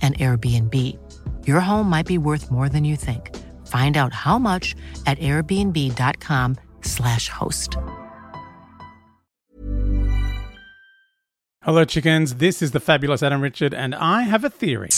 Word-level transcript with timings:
an 0.00 0.14
Airbnb. 0.14 0.96
Your 1.46 1.60
home 1.60 1.90
might 1.90 2.06
be 2.06 2.16
worth 2.16 2.50
more 2.50 2.70
than 2.70 2.84
you 2.84 2.96
think. 2.96 3.36
Find 3.66 3.98
out 3.98 4.14
how 4.14 4.38
much 4.38 4.74
at 5.04 5.18
airbnb.com/slash 5.18 7.28
host. 7.28 7.76
Hello, 11.62 11.84
chickens. 11.84 12.36
This 12.36 12.62
is 12.62 12.72
the 12.72 12.80
fabulous 12.80 13.22
Adam 13.22 13.42
Richard, 13.42 13.74
and 13.74 13.94
I 13.94 14.22
have 14.22 14.44
a 14.44 14.50
theory. 14.50 14.88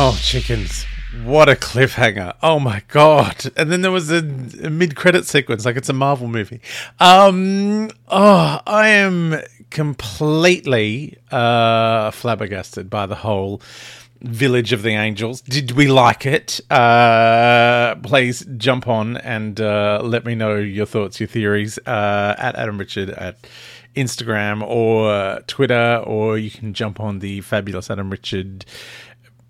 Oh, 0.00 0.16
chickens. 0.22 0.86
What 1.24 1.48
a 1.48 1.54
cliffhanger. 1.54 2.34
Oh 2.42 2.60
my 2.60 2.82
god. 2.88 3.50
And 3.56 3.72
then 3.72 3.80
there 3.80 3.90
was 3.90 4.10
a, 4.10 4.18
a 4.18 4.70
mid-credit 4.70 5.26
sequence 5.26 5.64
like 5.64 5.76
it's 5.76 5.88
a 5.88 5.94
Marvel 5.94 6.28
movie. 6.28 6.60
Um 7.00 7.90
oh, 8.08 8.60
I 8.66 8.88
am 8.88 9.40
completely 9.70 11.16
uh 11.30 12.10
flabbergasted 12.10 12.90
by 12.90 13.06
the 13.06 13.16
whole 13.16 13.62
Village 14.20 14.72
of 14.72 14.82
the 14.82 14.90
Angels. 14.90 15.40
Did 15.42 15.72
we 15.72 15.86
like 15.86 16.26
it? 16.26 16.60
Uh, 16.70 17.94
please 18.02 18.44
jump 18.56 18.88
on 18.88 19.16
and 19.18 19.60
uh, 19.60 20.00
let 20.02 20.24
me 20.24 20.34
know 20.34 20.56
your 20.56 20.86
thoughts, 20.86 21.20
your 21.20 21.28
theories 21.28 21.78
uh, 21.86 22.34
at 22.36 22.56
Adam 22.56 22.78
Richard 22.78 23.10
at 23.10 23.38
Instagram 23.94 24.66
or 24.66 25.40
Twitter, 25.46 26.02
or 26.04 26.36
you 26.36 26.50
can 26.50 26.74
jump 26.74 26.98
on 26.98 27.20
the 27.20 27.42
fabulous 27.42 27.90
Adam 27.90 28.10
Richard 28.10 28.64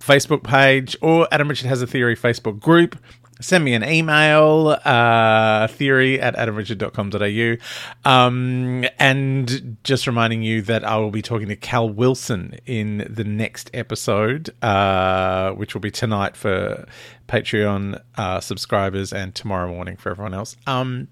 Facebook 0.01 0.43
page, 0.43 0.97
or 1.01 1.29
Adam 1.33 1.49
Richard 1.49 1.69
Has 1.69 1.83
a 1.83 1.87
Theory 1.87 2.17
Facebook 2.17 2.61
group. 2.61 2.99
Send 3.41 3.65
me 3.65 3.75
an 3.75 3.85
email, 3.85 4.77
uh, 4.85 5.69
theory 5.69 6.21
at 6.21 6.35
adamrichard.com.au. 6.35 8.11
Um, 8.11 8.85
and 8.99 9.77
just 9.85 10.09
reminding 10.09 10.43
you 10.43 10.61
that 10.63 10.85
I 10.85 10.97
will 10.97 11.13
be 11.13 11.23
talking 11.23 11.47
to 11.47 11.55
Cal 11.55 11.89
Wilson 11.89 12.59
in 12.67 13.07
the 13.09 13.23
next 13.23 13.71
episode, 13.73 14.51
uh, 14.61 15.53
which 15.53 15.73
will 15.73 15.81
be 15.81 15.93
tonight 15.93 16.37
for 16.37 16.85
Patreon 17.29 18.03
uh, 18.17 18.41
subscribers 18.41 19.13
and 19.13 19.33
tomorrow 19.37 19.69
morning 19.69 19.97
for 19.97 20.11
everyone 20.11 20.35
else. 20.35 20.57
Um, 20.67 21.07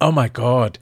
oh 0.00 0.12
my 0.12 0.28
God. 0.28 0.78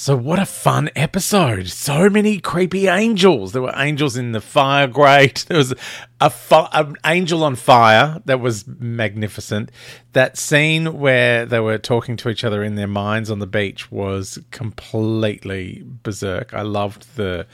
So 0.00 0.16
what 0.16 0.38
a 0.38 0.46
fun 0.46 0.88
episode! 0.96 1.68
So 1.68 2.08
many 2.08 2.40
creepy 2.40 2.86
angels. 2.86 3.52
There 3.52 3.60
were 3.60 3.74
angels 3.76 4.16
in 4.16 4.32
the 4.32 4.40
fire 4.40 4.86
grate. 4.86 5.44
There 5.48 5.58
was 5.58 5.74
a 6.22 6.32
an 6.72 6.96
angel 7.04 7.44
on 7.44 7.54
fire 7.54 8.22
that 8.24 8.40
was 8.40 8.66
magnificent. 8.66 9.70
That 10.14 10.38
scene 10.38 10.98
where 10.98 11.44
they 11.44 11.60
were 11.60 11.76
talking 11.76 12.16
to 12.16 12.30
each 12.30 12.44
other 12.44 12.64
in 12.64 12.76
their 12.76 12.86
minds 12.86 13.30
on 13.30 13.40
the 13.40 13.46
beach 13.46 13.92
was 13.92 14.38
completely 14.50 15.84
berserk. 16.02 16.54
I 16.54 16.62
loved 16.62 17.16
the 17.16 17.46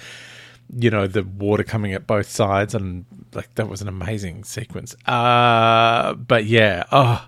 you 0.73 0.91
know 0.91 1.09
the 1.09 1.25
water 1.25 1.65
coming 1.65 1.95
at 1.95 2.07
both 2.07 2.29
sides 2.29 2.77
and 2.77 3.07
like 3.35 3.53
that 3.57 3.69
was 3.69 3.83
an 3.83 3.89
amazing 3.89 4.45
sequence. 4.45 4.95
Uh 5.05 6.15
but 6.15 6.45
yeah, 6.45 6.85
oh 6.93 7.27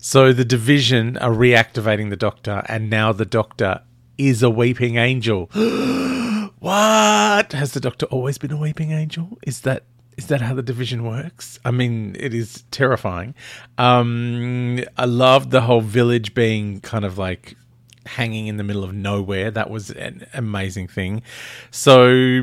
so 0.00 0.32
the 0.32 0.44
division 0.44 1.16
are 1.18 1.32
reactivating 1.32 2.10
the 2.10 2.16
doctor 2.16 2.62
and 2.66 2.90
now 2.90 3.12
the 3.12 3.24
doctor 3.24 3.82
is 4.18 4.42
a 4.42 4.50
weeping 4.50 4.96
angel. 4.96 5.46
what? 6.58 7.52
Has 7.52 7.72
the 7.72 7.80
Doctor 7.80 8.06
always 8.06 8.38
been 8.38 8.52
a 8.52 8.56
weeping 8.56 8.92
angel? 8.92 9.38
Is 9.46 9.62
that 9.62 9.84
is 10.16 10.26
that 10.26 10.42
how 10.42 10.54
the 10.54 10.62
division 10.62 11.04
works? 11.04 11.58
I 11.64 11.70
mean, 11.70 12.14
it 12.18 12.34
is 12.34 12.64
terrifying. 12.70 13.34
Um, 13.78 14.80
I 14.98 15.06
loved 15.06 15.50
the 15.50 15.62
whole 15.62 15.80
village 15.80 16.34
being 16.34 16.80
kind 16.80 17.06
of 17.06 17.16
like 17.16 17.56
hanging 18.04 18.46
in 18.46 18.58
the 18.58 18.64
middle 18.64 18.84
of 18.84 18.92
nowhere. 18.92 19.50
That 19.50 19.70
was 19.70 19.90
an 19.90 20.26
amazing 20.34 20.88
thing. 20.88 21.22
So 21.70 22.42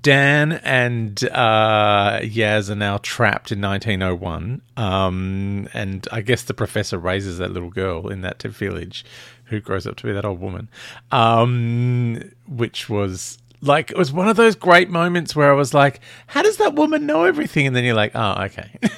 Dan 0.00 0.52
and 0.64 1.22
uh, 1.30 2.18
Yaz 2.22 2.68
are 2.68 2.74
now 2.74 2.98
trapped 2.98 3.52
in 3.52 3.60
1901. 3.60 4.60
Um, 4.76 5.68
and 5.72 6.06
I 6.10 6.20
guess 6.20 6.42
the 6.42 6.54
professor 6.54 6.98
raises 6.98 7.38
that 7.38 7.52
little 7.52 7.70
girl 7.70 8.08
in 8.08 8.22
that 8.22 8.42
village 8.42 9.04
who 9.44 9.60
grows 9.60 9.86
up 9.86 9.96
to 9.96 10.06
be 10.06 10.12
that 10.12 10.24
old 10.24 10.40
woman, 10.40 10.68
um, 11.12 12.32
which 12.46 12.88
was 12.88 13.38
like 13.60 13.90
it 13.90 13.96
was 13.96 14.12
one 14.12 14.28
of 14.28 14.36
those 14.36 14.54
great 14.54 14.90
moments 14.90 15.34
where 15.34 15.50
I 15.50 15.54
was 15.54 15.74
like, 15.74 16.00
"How 16.28 16.42
does 16.42 16.58
that 16.58 16.74
woman 16.74 17.06
know 17.06 17.24
everything?" 17.24 17.66
And 17.66 17.74
then 17.74 17.84
you're 17.84 17.94
like, 17.94 18.12
"Oh, 18.14 18.44
okay." 18.44 18.78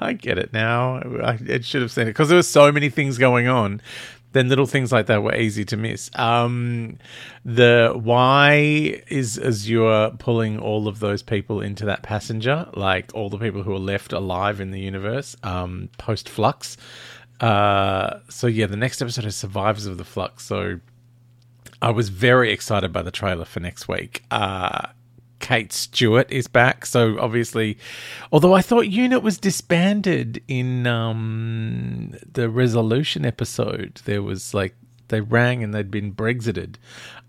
I 0.00 0.14
get 0.14 0.38
it 0.38 0.52
now. 0.52 1.00
I, 1.22 1.38
I 1.48 1.60
should 1.60 1.82
have 1.82 1.92
seen 1.92 2.04
it 2.04 2.10
because 2.10 2.28
there 2.28 2.38
were 2.38 2.42
so 2.42 2.72
many 2.72 2.88
things 2.88 3.18
going 3.18 3.48
on. 3.48 3.80
Then 4.32 4.48
little 4.48 4.66
things 4.66 4.92
like 4.92 5.06
that 5.06 5.22
were 5.22 5.34
easy 5.34 5.64
to 5.66 5.76
miss. 5.76 6.10
Um, 6.14 6.98
the 7.44 7.92
why 7.94 9.02
is 9.08 9.38
Azure 9.38 10.12
pulling 10.18 10.58
all 10.58 10.88
of 10.88 11.00
those 11.00 11.22
people 11.22 11.60
into 11.60 11.84
that 11.86 12.02
passenger, 12.02 12.68
like 12.74 13.10
all 13.14 13.28
the 13.28 13.38
people 13.38 13.62
who 13.62 13.72
are 13.72 13.78
left 13.78 14.12
alive 14.12 14.60
in 14.60 14.70
the 14.70 14.80
universe 14.80 15.36
um, 15.42 15.90
post 15.98 16.28
flux. 16.28 16.76
Uh, 17.40 18.20
so 18.28 18.46
yeah, 18.46 18.66
the 18.66 18.76
next 18.76 19.02
episode 19.02 19.24
is 19.24 19.36
Survivors 19.36 19.86
of 19.86 19.98
the 19.98 20.04
Flux. 20.04 20.44
So 20.44 20.80
I 21.82 21.90
was 21.90 22.08
very 22.08 22.52
excited 22.52 22.92
by 22.92 23.02
the 23.02 23.10
trailer 23.10 23.44
for 23.44 23.60
next 23.60 23.88
week. 23.88 24.22
Uh, 24.30 24.88
Kate 25.42 25.72
Stewart 25.72 26.30
is 26.32 26.46
back, 26.46 26.86
so 26.86 27.18
obviously, 27.18 27.76
although 28.30 28.54
I 28.54 28.62
thought 28.62 28.88
Unit 28.88 29.22
was 29.22 29.36
disbanded 29.36 30.42
in 30.48 30.86
um, 30.86 32.14
the 32.32 32.48
Resolution 32.48 33.26
episode, 33.26 34.00
there 34.06 34.22
was 34.22 34.54
like 34.54 34.74
they 35.08 35.20
rang 35.20 35.62
and 35.62 35.74
they'd 35.74 35.90
been 35.90 36.14
Brexited. 36.14 36.76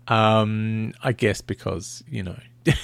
Um, 0.08 0.94
I 1.02 1.12
guess 1.12 1.42
because 1.42 2.02
you 2.08 2.22
know. 2.22 2.38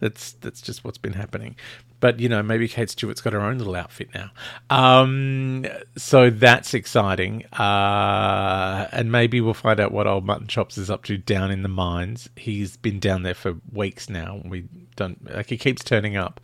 that's 0.00 0.32
that's 0.34 0.62
just 0.62 0.84
what's 0.84 0.98
been 0.98 1.12
happening. 1.12 1.56
But 2.00 2.18
you 2.18 2.28
know, 2.28 2.42
maybe 2.42 2.66
Kate 2.66 2.88
Stewart's 2.90 3.20
got 3.20 3.32
her 3.34 3.40
own 3.40 3.58
little 3.58 3.76
outfit 3.76 4.08
now. 4.14 4.30
Um, 4.70 5.66
so 5.96 6.30
that's 6.30 6.74
exciting. 6.74 7.44
Uh, 7.52 8.88
and 8.92 9.12
maybe 9.12 9.40
we'll 9.40 9.54
find 9.54 9.78
out 9.78 9.92
what 9.92 10.06
old 10.06 10.24
Mutton 10.24 10.46
Chops 10.46 10.78
is 10.78 10.90
up 10.90 11.04
to 11.04 11.18
down 11.18 11.50
in 11.50 11.62
the 11.62 11.68
mines. 11.68 12.28
He's 12.36 12.76
been 12.76 12.98
down 13.00 13.22
there 13.22 13.34
for 13.34 13.56
weeks 13.72 14.08
now. 14.08 14.40
We 14.44 14.64
don't 14.96 15.32
like 15.34 15.48
he 15.50 15.56
keeps 15.58 15.84
turning 15.84 16.16
up. 16.16 16.40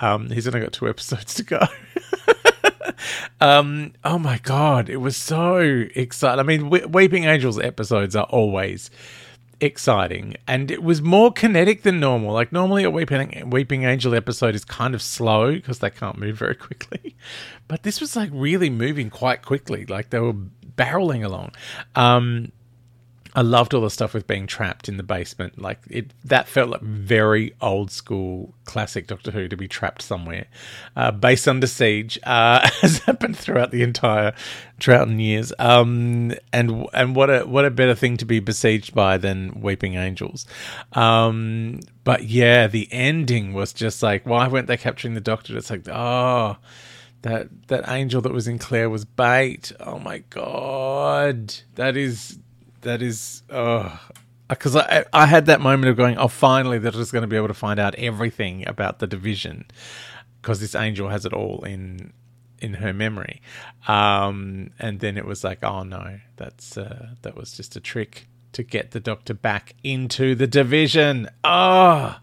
Um, 0.00 0.30
he's 0.30 0.46
only 0.46 0.60
got 0.60 0.72
two 0.72 0.88
episodes 0.88 1.34
to 1.34 1.42
go. 1.42 1.60
um, 3.40 3.92
oh 4.04 4.18
my 4.18 4.38
god, 4.38 4.88
it 4.88 4.98
was 4.98 5.16
so 5.16 5.58
exciting. 5.94 6.40
I 6.40 6.42
mean, 6.42 6.70
we- 6.70 6.84
Weeping 6.84 7.24
Angels 7.24 7.58
episodes 7.58 8.14
are 8.14 8.26
always 8.26 8.90
exciting, 9.60 10.36
and 10.46 10.70
it 10.70 10.82
was 10.82 11.02
more 11.02 11.32
kinetic 11.32 11.82
than 11.82 12.00
normal. 12.00 12.32
Like 12.32 12.52
normally, 12.52 12.84
a 12.84 12.90
Weeping 12.90 13.50
Weeping 13.50 13.84
Angel 13.84 14.14
episode 14.14 14.54
is 14.54 14.64
kind 14.64 14.94
of 14.94 15.02
slow 15.02 15.52
because 15.52 15.80
they 15.80 15.90
can't 15.90 16.18
move 16.18 16.36
very 16.38 16.54
quickly, 16.66 17.16
but 17.66 17.82
this 17.82 18.00
was 18.00 18.16
like 18.16 18.30
really 18.32 18.70
moving 18.70 19.10
quite 19.10 19.42
quickly. 19.42 19.86
Like 19.86 20.10
they 20.10 20.20
were 20.20 20.34
barreling 20.76 21.24
along. 21.24 21.52
Um, 21.94 22.52
I 23.34 23.42
loved 23.42 23.74
all 23.74 23.82
the 23.82 23.90
stuff 23.90 24.14
with 24.14 24.26
being 24.26 24.46
trapped 24.46 24.88
in 24.88 24.96
the 24.96 25.02
basement. 25.02 25.60
Like 25.60 25.80
it, 25.88 26.12
that 26.24 26.48
felt 26.48 26.70
like 26.70 26.80
very 26.80 27.54
old 27.60 27.90
school, 27.90 28.54
classic 28.64 29.06
Doctor 29.06 29.30
Who 29.30 29.48
to 29.48 29.56
be 29.56 29.68
trapped 29.68 30.02
somewhere, 30.02 30.46
uh, 30.96 31.10
base 31.10 31.46
under 31.46 31.66
siege, 31.66 32.18
uh, 32.24 32.68
has 32.80 32.98
happened 33.00 33.36
throughout 33.36 33.70
the 33.70 33.82
entire 33.82 34.34
Troughton 34.80 35.20
years. 35.20 35.52
Um, 35.58 36.32
and 36.52 36.86
and 36.92 37.14
what 37.14 37.30
a 37.30 37.46
what 37.46 37.64
a 37.64 37.70
better 37.70 37.94
thing 37.94 38.16
to 38.18 38.24
be 38.24 38.40
besieged 38.40 38.94
by 38.94 39.18
than 39.18 39.60
Weeping 39.60 39.94
Angels. 39.94 40.46
Um, 40.92 41.80
but 42.04 42.24
yeah, 42.24 42.66
the 42.66 42.88
ending 42.90 43.52
was 43.52 43.72
just 43.72 44.02
like, 44.02 44.26
why 44.26 44.48
weren't 44.48 44.66
they 44.66 44.76
capturing 44.76 45.14
the 45.14 45.20
Doctor? 45.20 45.56
It's 45.56 45.70
like, 45.70 45.88
oh 45.88 46.56
that 47.22 47.48
that 47.68 47.88
angel 47.88 48.20
that 48.22 48.32
was 48.32 48.46
in 48.46 48.58
Claire 48.58 48.90
was 48.90 49.04
bait. 49.04 49.72
Oh 49.80 49.98
my 49.98 50.18
god, 50.30 51.54
that 51.74 51.96
is 51.96 52.38
that 52.82 53.02
is 53.02 53.42
because 54.48 54.76
I 54.76 55.04
I 55.12 55.26
had 55.26 55.46
that 55.46 55.60
moment 55.60 55.90
of 55.90 55.96
going 55.96 56.16
oh 56.16 56.28
finally 56.28 56.78
they're 56.78 56.92
just 56.92 57.12
going 57.12 57.22
to 57.22 57.28
be 57.28 57.36
able 57.36 57.48
to 57.48 57.54
find 57.54 57.78
out 57.78 57.94
everything 57.96 58.66
about 58.66 58.98
the 58.98 59.06
division 59.06 59.66
because 60.40 60.60
this 60.60 60.74
angel 60.74 61.08
has 61.08 61.24
it 61.24 61.32
all 61.32 61.64
in 61.64 62.12
in 62.60 62.74
her 62.74 62.92
memory. 62.92 63.40
Um 63.86 64.70
and 64.78 65.00
then 65.00 65.16
it 65.16 65.24
was 65.24 65.44
like 65.44 65.62
oh 65.62 65.82
no 65.82 66.18
that's 66.36 66.76
uh, 66.76 67.10
that 67.22 67.36
was 67.36 67.52
just 67.56 67.76
a 67.76 67.80
trick 67.80 68.26
to 68.52 68.62
get 68.62 68.92
the 68.92 69.00
doctor 69.00 69.34
back 69.34 69.74
into 69.82 70.34
the 70.34 70.46
division. 70.46 71.28
Oh 71.44 72.16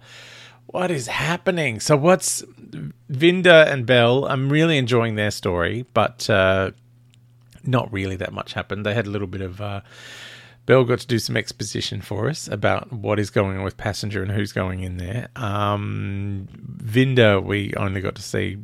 what 0.67 0.91
is 0.91 1.07
happening? 1.07 1.79
So 1.79 1.95
what's 1.95 2.43
Vinder 3.09 3.71
and 3.71 3.85
Bel 3.85 4.25
I'm 4.25 4.49
really 4.49 4.77
enjoying 4.77 5.15
their 5.15 5.31
story 5.31 5.85
but 5.93 6.29
uh 6.29 6.71
not 7.67 7.91
really 7.91 8.15
that 8.17 8.33
much 8.33 8.53
happened. 8.53 8.85
They 8.85 8.93
had 8.93 9.07
a 9.07 9.09
little 9.09 9.27
bit 9.27 9.41
of 9.41 9.61
uh 9.61 9.81
Bel 10.65 10.83
got 10.83 10.99
to 10.99 11.07
do 11.07 11.19
some 11.19 11.37
exposition 11.37 12.01
for 12.01 12.27
us 12.29 12.47
about 12.47 12.91
what 12.91 13.19
is 13.19 13.29
going 13.29 13.57
on 13.57 13.63
with 13.63 13.77
Passenger 13.77 14.23
and 14.23 14.31
who's 14.31 14.51
going 14.51 14.81
in 14.81 14.97
there. 14.97 15.29
Um, 15.35 16.47
Vinder, 16.51 17.43
we 17.43 17.73
only 17.75 18.01
got 18.01 18.15
to 18.15 18.21
see 18.21 18.57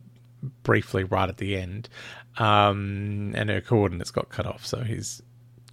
briefly 0.63 1.03
right 1.03 1.29
at 1.29 1.37
the 1.37 1.55
end, 1.55 1.89
um, 2.37 3.33
and 3.35 3.49
her 3.49 3.61
coordinates 3.61 4.11
got 4.11 4.29
cut 4.29 4.47
off, 4.47 4.65
so 4.65 4.81
he's 4.81 5.21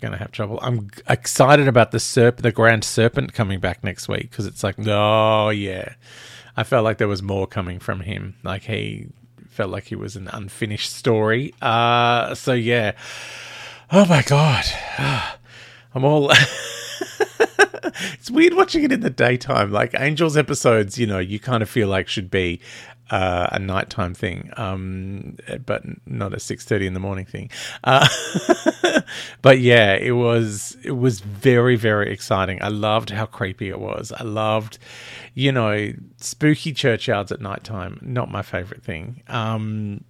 going 0.00 0.12
to 0.12 0.18
have 0.18 0.30
trouble. 0.30 0.58
I'm 0.62 0.90
excited 1.08 1.66
about 1.66 1.90
the 1.90 1.98
serp, 1.98 2.36
the 2.36 2.52
Grand 2.52 2.84
Serpent 2.84 3.32
coming 3.32 3.60
back 3.60 3.82
next 3.82 4.08
week 4.08 4.30
because 4.30 4.46
it's 4.46 4.62
like, 4.62 4.76
oh 4.86 5.48
yeah, 5.50 5.94
I 6.56 6.64
felt 6.64 6.84
like 6.84 6.98
there 6.98 7.08
was 7.08 7.22
more 7.22 7.46
coming 7.46 7.78
from 7.78 8.00
him. 8.00 8.36
Like 8.42 8.62
he 8.62 9.08
felt 9.48 9.70
like 9.70 9.84
he 9.84 9.96
was 9.96 10.14
an 10.16 10.28
unfinished 10.28 10.92
story. 10.92 11.54
Uh, 11.60 12.34
so 12.34 12.52
yeah. 12.52 12.92
Oh 13.90 14.04
my 14.04 14.22
god. 14.22 14.64
I'm 15.98 16.04
all. 16.04 16.30
it's 18.12 18.30
weird 18.30 18.54
watching 18.54 18.84
it 18.84 18.92
in 18.92 19.00
the 19.00 19.10
daytime. 19.10 19.72
Like 19.72 19.96
Angels 19.98 20.36
episodes, 20.36 20.96
you 20.96 21.08
know, 21.08 21.18
you 21.18 21.40
kind 21.40 21.60
of 21.60 21.68
feel 21.68 21.88
like 21.88 22.06
should 22.06 22.30
be 22.30 22.60
uh, 23.10 23.48
a 23.50 23.58
nighttime 23.58 24.14
thing, 24.14 24.52
um, 24.56 25.38
but 25.66 25.82
not 26.06 26.34
a 26.34 26.38
six 26.38 26.64
thirty 26.64 26.86
in 26.86 26.94
the 26.94 27.00
morning 27.00 27.24
thing. 27.24 27.50
Uh, 27.82 28.06
but 29.42 29.58
yeah, 29.58 29.94
it 29.94 30.12
was 30.12 30.76
it 30.84 30.92
was 30.92 31.18
very 31.18 31.74
very 31.74 32.12
exciting. 32.12 32.62
I 32.62 32.68
loved 32.68 33.10
how 33.10 33.26
creepy 33.26 33.68
it 33.68 33.80
was. 33.80 34.12
I 34.12 34.22
loved, 34.22 34.78
you 35.34 35.50
know, 35.50 35.92
spooky 36.18 36.72
churchyards 36.72 37.32
at 37.32 37.40
nighttime. 37.40 37.98
Not 38.02 38.30
my 38.30 38.42
favorite 38.42 38.84
thing. 38.84 39.24
Um, 39.26 40.04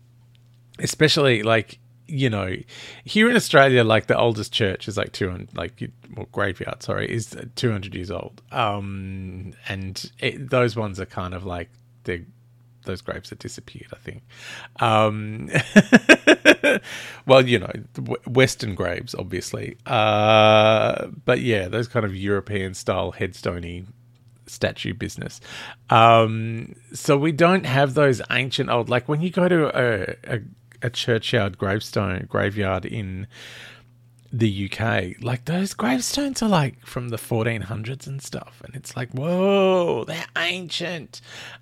especially 0.79 1.43
like 1.43 1.79
you 2.09 2.31
know, 2.31 2.57
here 3.05 3.29
in 3.31 3.37
Australia, 3.37 3.85
like 3.85 4.07
the 4.07 4.19
oldest 4.19 4.53
church 4.53 4.89
is 4.89 4.97
like 4.97 5.13
200, 5.13 5.57
like, 5.57 5.91
well, 6.17 6.27
graveyard, 6.33 6.83
sorry, 6.83 7.13
is 7.13 7.37
200 7.55 7.95
years 7.95 8.11
old. 8.11 8.43
Um, 8.51 9.53
and 9.69 10.11
it, 10.19 10.51
those 10.51 10.75
ones 10.75 10.99
are 10.99 11.07
kind 11.07 11.35
of 11.35 11.45
like 11.45 11.69
the 12.05 12.25
those 12.85 13.03
graves 13.03 13.29
have 13.29 13.39
disappeared, 13.39 13.89
I 13.93 13.99
think. 13.99 14.23
Um, 14.81 15.51
well, 17.27 17.47
you 17.47 17.59
know, 17.59 17.71
Western 18.27 18.75
graves, 18.75 19.15
obviously. 19.15 19.77
Uh, 19.85 21.09
but 21.27 21.41
yeah, 21.41 21.69
those 21.69 21.87
kind 21.87 22.07
of 22.07 22.17
European 22.17 22.73
style 22.73 23.13
headstoney 23.13 23.85
statue 24.47 24.95
business. 24.95 25.41
Um, 25.91 26.77
so 26.95 27.19
we 27.19 27.31
don't 27.31 27.67
have 27.67 27.93
those 27.93 28.23
ancient 28.31 28.71
old, 28.71 28.89
like 28.89 29.07
when 29.07 29.21
you 29.21 29.31
go 29.31 29.49
to 29.49 29.67
a, 29.79 30.37
a 30.37 30.41
a 30.83 30.91
churchyard 30.91 31.59
gravestone 31.59 32.27
graveyard 32.29 32.85
in 32.85 33.27
the 34.33 34.71
UK, 34.71 35.23
like 35.23 35.47
those 35.47 35.73
gravestones 35.73 36.43
are 36.43 36.49
like 36.49 36.85
from 36.85 37.09
the 37.09 37.17
1400s 37.17 38.07
and 38.07 38.21
stuff, 38.21 38.61
and 38.65 38.75
it's 38.75 38.97
like, 38.97 39.11
whoa, 39.13 40.05
they're 40.05 40.27
ancient, 40.37 41.21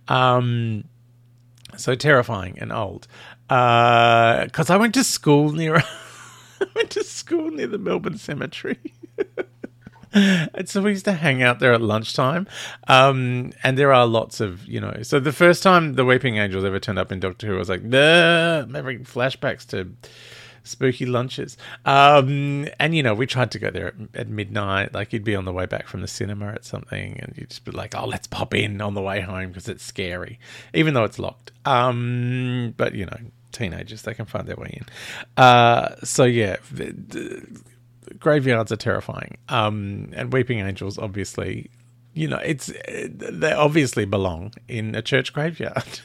um, 0.08 0.84
so 1.76 1.94
terrifying 1.94 2.58
and 2.58 2.72
old. 2.72 3.06
Because 3.48 4.70
uh, 4.70 4.74
I 4.74 4.76
went 4.76 4.94
to 4.94 5.04
school 5.04 5.52
near, 5.52 5.76
I 6.60 6.66
went 6.74 6.90
to 6.90 7.04
school 7.04 7.50
near 7.50 7.68
the 7.68 7.78
Melbourne 7.78 8.18
Cemetery. 8.18 8.78
and 10.54 10.66
so 10.66 10.80
we 10.80 10.90
used 10.90 11.04
to 11.04 11.12
hang 11.12 11.42
out 11.42 11.58
there 11.60 11.74
at 11.74 11.82
lunchtime. 11.82 12.46
Um, 12.88 13.52
and 13.62 13.76
there 13.76 13.92
are 13.92 14.06
lots 14.06 14.40
of, 14.40 14.66
you 14.66 14.80
know, 14.80 15.02
so 15.02 15.20
the 15.20 15.32
first 15.32 15.62
time 15.62 15.94
the 15.94 16.06
Weeping 16.06 16.38
Angels 16.38 16.64
ever 16.64 16.80
turned 16.80 16.98
up 16.98 17.12
in 17.12 17.20
Doctor 17.20 17.46
Who, 17.46 17.56
I 17.56 17.58
was 17.58 17.68
like, 17.68 17.82
nah, 17.82 18.60
I'm 18.62 18.72
having 18.72 19.04
flashbacks 19.04 19.66
to 19.68 19.90
spooky 20.64 21.04
lunches. 21.04 21.58
Um, 21.84 22.66
and, 22.80 22.96
you 22.96 23.02
know, 23.02 23.12
we 23.12 23.26
tried 23.26 23.50
to 23.50 23.58
go 23.58 23.70
there 23.70 23.88
at, 23.88 23.94
at, 24.14 24.28
midnight. 24.28 24.94
Like, 24.94 25.12
you'd 25.12 25.22
be 25.22 25.36
on 25.36 25.44
the 25.44 25.52
way 25.52 25.66
back 25.66 25.86
from 25.86 26.00
the 26.00 26.08
cinema 26.08 26.46
at 26.46 26.64
something, 26.64 27.20
and 27.20 27.34
you'd 27.36 27.50
just 27.50 27.66
be 27.66 27.72
like, 27.72 27.94
oh, 27.94 28.06
let's 28.06 28.26
pop 28.26 28.54
in 28.54 28.80
on 28.80 28.94
the 28.94 29.02
way 29.02 29.20
home 29.20 29.48
because 29.48 29.68
it's 29.68 29.84
scary, 29.84 30.38
even 30.72 30.94
though 30.94 31.04
it's 31.04 31.18
locked. 31.18 31.52
Um, 31.66 32.72
but, 32.78 32.94
you 32.94 33.04
know, 33.04 33.18
teenagers, 33.52 34.02
they 34.02 34.14
can 34.14 34.24
find 34.24 34.48
their 34.48 34.56
way 34.56 34.80
in. 34.80 35.42
Uh, 35.42 35.96
so, 36.04 36.24
yeah. 36.24 36.56
Graveyards 38.18 38.72
are 38.72 38.76
terrifying. 38.76 39.38
Um, 39.48 40.10
and 40.14 40.32
weeping 40.32 40.60
angels, 40.60 40.98
obviously, 40.98 41.70
you 42.14 42.28
know, 42.28 42.38
it's 42.38 42.72
they 42.88 43.52
obviously 43.52 44.06
belong 44.06 44.52
in 44.68 44.94
a 44.94 45.02
church 45.02 45.32
graveyard. 45.32 46.00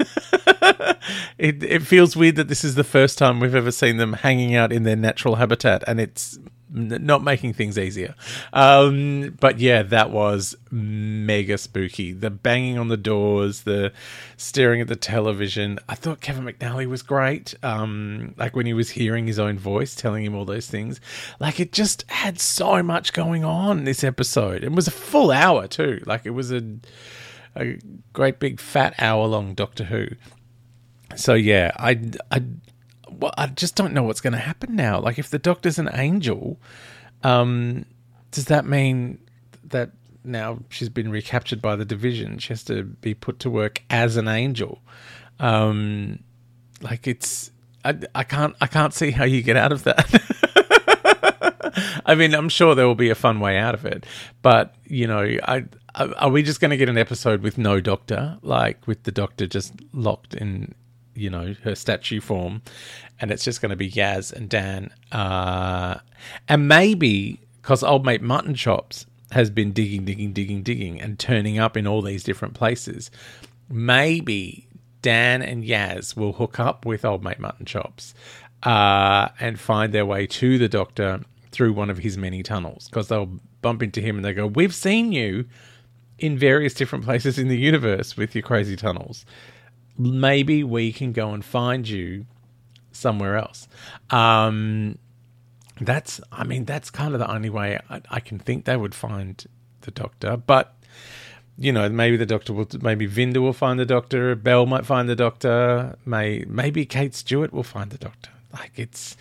it 1.38 1.64
it 1.64 1.82
feels 1.84 2.16
weird 2.16 2.36
that 2.36 2.50
this 2.50 2.64
is 2.64 2.76
the 2.76 2.84
first 2.84 3.18
time 3.18 3.40
we've 3.40 3.56
ever 3.56 3.72
seen 3.72 3.98
them 3.98 4.14
hanging 4.14 4.54
out 4.54 4.74
in 4.74 4.84
their 4.84 4.98
natural 4.98 5.36
habitat, 5.36 5.84
and 5.88 6.02
it's 6.02 6.38
not 6.72 7.24
making 7.24 7.54
things 7.54 7.78
easier. 7.78 8.16
Um, 8.54 9.38
but 9.40 9.60
yeah, 9.60 9.84
that 9.84 10.12
was 10.12 10.56
mega 10.72 11.58
spooky. 11.58 12.14
The 12.14 12.30
banging 12.30 12.78
on 12.78 12.88
the 12.88 12.98
doors, 12.98 13.62
the 13.64 13.92
staring 14.38 14.82
at 14.82 14.88
the 14.88 14.96
television. 14.96 15.80
I 15.90 15.96
thought 15.96 16.22
Kevin 16.22 16.46
McNally 16.46 16.88
was 16.88 17.02
great. 17.02 17.54
Um, 17.62 18.34
like 18.38 18.56
when 18.56 18.66
he 18.66 18.74
was 18.74 18.90
hearing 18.90 19.28
his 19.28 19.40
own 19.40 19.60
voice 19.60 19.96
telling 19.96 20.24
him 20.24 20.36
all 20.36 20.46
those 20.46 20.68
things. 20.68 21.02
Like 21.40 21.60
it 21.60 21.74
just 21.74 22.10
had 22.10 22.40
so 22.40 22.82
much 22.82 23.14
going 23.14 23.44
on 23.44 23.84
this 23.84 24.04
episode. 24.04 24.64
It 24.64 24.72
was 24.72 24.88
a 24.88 24.92
full 24.92 25.32
hour 25.32 25.68
too. 25.68 26.02
Like 26.06 26.26
it 26.26 26.32
was 26.32 26.52
a 26.52 26.64
a 27.56 27.78
great 28.14 28.40
big 28.40 28.60
fat 28.60 28.94
hour 28.98 29.28
long 29.28 29.54
Doctor 29.54 29.84
Who. 29.84 30.08
So 31.16 31.34
yeah, 31.34 31.72
I 31.78 32.00
I 32.32 32.44
well, 33.22 33.34
I 33.38 33.48
just 33.48 33.76
don't 33.76 33.94
know 33.94 34.04
what's 34.04 34.20
going 34.20 34.34
to 34.34 34.40
happen 34.40 34.76
now. 34.76 35.00
Like, 35.00 35.20
if 35.20 35.30
the 35.30 35.40
Doctor's 35.40 35.78
an 35.78 35.90
angel, 35.94 36.60
um, 37.24 37.86
does 38.32 38.46
that 38.46 38.66
mean 38.66 39.20
that 39.64 39.92
now 40.24 40.60
she's 40.70 40.90
been 40.90 41.12
recaptured 41.12 41.62
by 41.62 41.76
the 41.76 41.86
division? 41.86 42.40
She 42.40 42.50
has 42.50 42.64
to 42.64 42.84
be 42.84 43.14
put 43.14 43.40
to 43.40 43.50
work 43.50 43.84
as 43.92 44.18
an 44.18 44.28
angel. 44.28 44.82
Um, 45.40 46.24
like, 46.82 47.08
it's 47.08 47.52
I, 47.86 47.98
I 48.16 48.24
can't 48.24 48.56
I 48.60 48.68
can't 48.68 48.94
see 48.94 49.12
how 49.12 49.24
you 49.24 49.44
get 49.44 49.56
out 49.56 49.72
of 49.72 49.84
that. 49.84 50.22
I 52.06 52.16
mean, 52.16 52.34
I'm 52.34 52.50
sure 52.50 52.74
there 52.74 52.88
will 52.88 52.96
be 52.96 53.12
a 53.12 53.16
fun 53.16 53.40
way 53.40 53.58
out 53.58 53.76
of 53.76 53.86
it, 53.86 54.06
but 54.42 54.74
you 54.86 55.06
know, 55.06 55.38
I, 55.44 55.66
are 55.96 56.30
we 56.30 56.42
just 56.42 56.60
going 56.60 56.72
to 56.72 56.78
get 56.78 56.90
an 56.90 56.98
episode 56.98 57.42
with 57.42 57.58
no 57.58 57.80
doctor, 57.80 58.38
like 58.42 58.86
with 58.88 59.04
the 59.04 59.12
doctor 59.12 59.46
just 59.46 59.74
locked 59.94 60.34
in 60.34 60.74
you 61.16 61.30
know 61.30 61.56
her 61.64 61.76
statue 61.76 62.22
form, 62.22 62.62
and 63.20 63.32
it's 63.32 63.44
just 63.44 63.62
going 63.62 63.70
to 63.70 63.76
be 63.76 63.90
Yaz 63.90 64.32
and 64.32 64.50
Dan, 64.50 64.92
uh, 65.12 66.00
and 66.48 66.68
maybe 66.68 67.40
because 67.62 67.84
old 67.84 68.06
mate 68.06 68.22
Mutton 68.22 68.56
Chops 68.56 69.06
has 69.32 69.50
been 69.50 69.72
digging, 69.72 70.06
digging, 70.06 70.34
digging, 70.34 70.62
digging, 70.62 71.02
and 71.02 71.18
turning 71.18 71.58
up 71.58 71.78
in 71.78 71.88
all 71.88 72.02
these 72.02 72.24
different 72.24 72.54
places. 72.54 73.10
Maybe 73.70 74.68
Dan 75.02 75.42
and 75.42 75.64
Yaz 75.64 76.16
will 76.16 76.34
hook 76.34 76.60
up 76.60 76.86
with 76.86 77.06
old 77.06 77.24
mate 77.24 77.40
Mutton 77.40 77.66
Chops 77.66 78.14
uh, 78.64 79.30
and 79.40 79.60
find 79.60 79.94
their 79.94 80.06
way 80.06 80.28
to 80.28 80.58
the 80.58 80.68
doctor 80.68 81.22
through 81.52 81.74
one 81.74 81.90
of 81.90 81.98
his 81.98 82.18
many 82.18 82.44
tunnels 82.44 82.88
because 82.88 83.08
they'll 83.08 83.40
bump 83.62 83.84
into 83.84 84.02
him 84.02 84.18
and 84.18 84.26
they 84.26 84.34
go, 84.34 84.48
We've 84.48 84.76
seen 84.76 85.12
you 85.12 85.46
in 86.20 86.38
various 86.38 86.74
different 86.74 87.04
places 87.04 87.40
in 87.40 87.48
the 87.48 87.58
universe 87.58 88.16
with 88.16 88.36
your 88.36 88.44
crazy 88.44 88.76
tunnels. 88.76 89.26
Maybe 89.98 90.64
we 90.64 90.92
can 90.92 91.12
go 91.12 91.32
and 91.34 91.44
find 91.44 91.88
you 91.88 92.26
somewhere 92.92 93.38
else. 93.38 93.68
Um, 94.10 94.98
that's, 95.80 96.22
I 96.32 96.44
mean, 96.44 96.66
that's 96.66 96.90
kind 96.90 97.14
of 97.14 97.20
the 97.20 97.32
only 97.32 97.50
way 97.50 97.80
I, 97.90 98.02
I 98.10 98.20
can 98.20 98.40
think 98.40 98.66
they 98.66 98.78
would 98.78 98.96
find 98.96 99.44
the 99.82 99.92
doctor. 99.92 100.38
But 100.38 100.76
you 101.58 101.72
know, 101.72 101.88
maybe 101.90 102.18
the 102.18 102.26
doctor 102.26 102.54
will, 102.54 102.68
maybe 102.82 103.08
Vinder 103.08 103.40
will 103.40 103.54
find 103.54 103.80
the 103.80 103.86
doctor, 103.86 104.36
Bel 104.36 104.66
might 104.66 104.86
find 104.86 105.08
the 105.08 105.16
doctor, 105.16 105.96
may 106.06 106.44
maybe 106.48 106.86
Kate 106.86 107.14
Stewart 107.14 107.54
will 107.54 107.64
find 107.64 107.92
the 107.92 107.98
doctor. 107.98 108.32
Like 108.52 108.72
it's, 108.76 109.16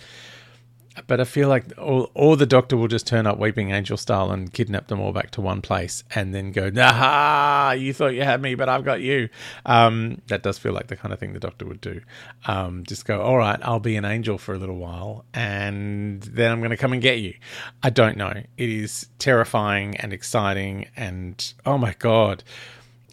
but 1.07 1.21
I 1.21 1.25
feel 1.25 1.49
like 1.49 1.65
all, 1.79 2.37
the 2.37 2.47
doctor 2.47 2.77
will 2.77 2.89
just 2.89 3.07
turn 3.07 3.27
up 3.27 3.39
weeping 3.39 3.71
angel 3.71 3.97
style 3.97 4.31
and 4.33 4.53
kidnap 4.53 4.89
them 4.89 5.01
all 5.01 5.13
back 5.13 5.31
to 5.33 5.41
one 5.41 5.63
place 5.63 6.03
and 6.15 6.35
then 6.35 6.51
go, 6.51 6.71
aha, 6.77 7.75
you 7.79 7.93
thought 7.93 8.09
you 8.09 8.25
had 8.25 8.43
me, 8.43 8.57
but 8.57 8.69
I've 8.69 8.85
got 8.85 9.01
you. 9.01 9.29
Um, 9.65 10.21
that 10.27 10.43
does 10.43 10.59
feel 10.59 10.73
like 10.73 10.89
the 10.89 10.97
kind 10.97 11.13
of 11.15 11.21
thing 11.21 11.33
the 11.33 11.41
doctor 11.41 11.65
would 11.65 11.81
do. 11.81 12.01
Um, 12.47 12.85
just 12.85 13.05
go, 13.05 13.21
all 13.21 13.39
right, 13.39 13.59
I'll 13.63 13.81
be 13.81 13.97
an 13.97 14.05
angel 14.05 14.37
for 14.37 14.55
a 14.55 14.59
little 14.59 14.77
while 14.77 15.25
and 15.33 16.23
then 16.23 16.51
I'm 16.51 16.59
going 16.59 16.71
to 16.71 16.77
come 16.77 16.93
and 16.93 17.01
get 17.01 17.21
you. 17.21 17.35
I 17.83 17.91
don't 17.91 18.17
know. 18.17 18.33
It 18.57 18.69
is 18.69 19.09
terrifying 19.19 19.97
and 19.97 20.13
exciting 20.13 20.89
and 20.97 21.55
oh 21.65 21.79
my 21.79 21.95
God. 21.99 22.43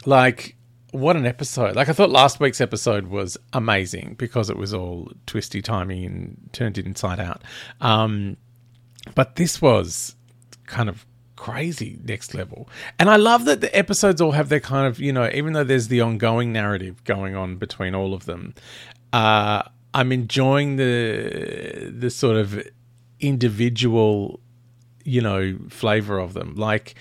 Like, 0.06 0.57
what 0.91 1.15
an 1.15 1.25
episode. 1.25 1.75
Like 1.75 1.89
I 1.89 1.94
thought 1.94 2.10
last 2.10 2.39
week's 2.39 2.62
episode 2.62 3.08
was 3.08 3.38
amazing 3.53 4.15
because 4.17 4.50
it 4.50 4.58
was 4.58 4.74
all 4.74 5.12
twisty 5.25 5.62
timey 5.62 6.06
and 6.06 6.50
turned 6.53 6.77
inside 6.77 7.20
out. 7.20 7.44
Um, 7.82 8.38
but 9.15 9.36
this 9.36 9.62
was 9.62 10.15
kind 10.65 10.89
of 10.89 11.06
crazy 11.36 12.00
next 12.03 12.34
level. 12.34 12.70
And 13.00 13.10
I 13.10 13.15
love 13.15 13.46
that 13.46 13.62
the 13.62 13.75
episodes 13.77 14.20
all 14.22 14.32
have 14.32 14.50
their 14.50 14.60
kind 14.60 14.88
of, 14.88 15.00
you 15.00 15.13
know, 15.13 15.29
even 15.34 15.53
though 15.53 15.63
there's 15.63 15.88
the 15.88 16.01
ongoing 16.01 16.51
narrative 16.51 17.03
going 17.03 17.36
on 17.36 17.58
between 17.58 17.96
all 17.96 18.13
of 18.13 18.25
them, 18.25 18.53
uh, 19.13 19.63
I'm 19.94 20.12
enjoying 20.12 20.75
the 20.75 21.91
the 21.94 22.10
sort 22.10 22.38
of 22.38 22.62
individual, 23.20 24.39
you 25.03 25.22
know, 25.22 25.58
flavor 25.70 26.20
of 26.20 26.34
them. 26.34 26.56
Like 26.56 26.96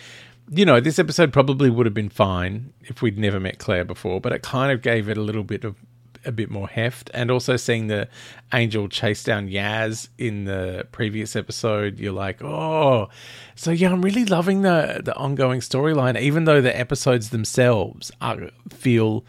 you 0.50 0.64
know, 0.64 0.80
this 0.80 0.98
episode 0.98 1.32
probably 1.32 1.70
would 1.70 1.86
have 1.86 1.94
been 1.94 2.08
fine 2.08 2.72
if 2.82 3.02
we'd 3.02 3.18
never 3.18 3.40
met 3.40 3.58
Claire 3.58 3.84
before, 3.84 4.20
but 4.20 4.32
it 4.32 4.42
kind 4.42 4.72
of 4.72 4.82
gave 4.82 5.08
it 5.08 5.16
a 5.16 5.22
little 5.22 5.44
bit 5.44 5.64
of 5.64 5.76
a 6.24 6.32
bit 6.32 6.50
more 6.50 6.68
heft. 6.68 7.10
And 7.14 7.30
also 7.30 7.56
seeing 7.56 7.86
the 7.86 8.08
angel 8.52 8.88
chase 8.88 9.22
down 9.22 9.48
Yaz 9.48 10.08
in 10.18 10.44
the 10.44 10.86
previous 10.92 11.36
episode, 11.36 11.98
you're 11.98 12.12
like, 12.12 12.42
oh, 12.42 13.08
so 13.54 13.70
yeah, 13.70 13.92
I'm 13.92 14.02
really 14.02 14.24
loving 14.24 14.62
the 14.62 15.00
the 15.04 15.14
ongoing 15.16 15.60
storyline, 15.60 16.20
even 16.20 16.44
though 16.44 16.60
the 16.60 16.76
episodes 16.76 17.30
themselves 17.30 18.10
are, 18.20 18.50
feel 18.70 19.24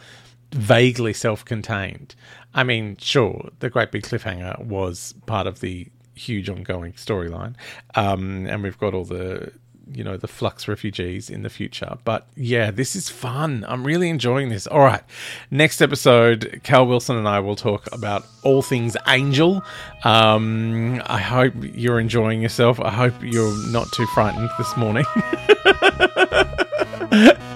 vaguely 0.53 1.13
self-contained. 1.13 2.15
I 2.53 2.63
mean, 2.63 2.97
sure, 2.99 3.49
the 3.59 3.69
great 3.69 3.91
big 3.91 4.03
cliffhanger 4.03 4.65
was 4.65 5.13
part 5.25 5.45
of 5.45 5.59
the 5.59 5.87
huge 6.15 6.49
ongoing 6.49 6.93
storyline, 6.93 7.55
um, 7.95 8.47
and 8.47 8.63
we've 8.63 8.77
got 8.79 8.93
all 8.93 9.05
the 9.05 9.51
you 9.93 10.03
know 10.03 10.17
the 10.17 10.27
flux 10.27 10.67
refugees 10.67 11.29
in 11.29 11.43
the 11.43 11.49
future. 11.49 11.97
But 12.03 12.27
yeah 12.35 12.71
this 12.71 12.95
is 12.95 13.09
fun. 13.09 13.65
I'm 13.67 13.83
really 13.83 14.09
enjoying 14.09 14.49
this. 14.49 14.67
All 14.67 14.79
right. 14.79 15.03
Next 15.51 15.81
episode 15.81 16.61
cal 16.63 16.85
wilson 16.87 17.17
and 17.17 17.27
i 17.27 17.39
will 17.39 17.55
talk 17.55 17.87
about 17.93 18.25
all 18.43 18.61
things 18.61 18.95
angel. 19.07 19.63
Um, 20.03 21.01
i 21.05 21.19
hope 21.19 21.53
you're 21.59 21.99
enjoying 21.99 22.41
yourself. 22.41 22.79
I 22.79 22.91
hope 22.91 23.13
you're 23.21 23.55
not 23.71 23.91
too 23.91 24.05
frightened 24.07 24.49
this 24.57 24.75
morning. 24.77 25.05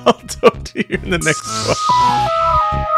I'll 0.05 0.13
talk 0.13 0.63
to 0.63 0.87
you 0.87 0.99
in 1.03 1.09
the 1.09 1.19
next 1.19 1.45
one 1.67 2.97